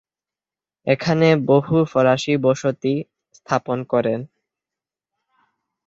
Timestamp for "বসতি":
2.37-2.93